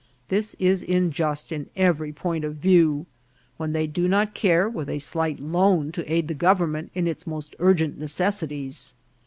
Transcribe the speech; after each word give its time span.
This 0.29 0.55
is 0.55 0.81
unjust 0.81 1.51
in 1.51 1.69
every 1.75 2.11
point 2.11 2.43
of 2.43 2.55
view, 2.55 3.05
when 3.57 3.71
they 3.71 3.85
do 3.85 4.07
not 4.07 4.33
care 4.33 4.67
with 4.67 4.89
a 4.89 4.97
slight 4.97 5.39
loan 5.39 5.91
to 5.91 6.11
aid 6.11 6.27
the 6.27 6.33
government 6.33 6.89
in 6.95 7.05
its 7.07 7.27
most 7.27 7.55
urgent 7.59 7.99
necessities. 7.99 8.95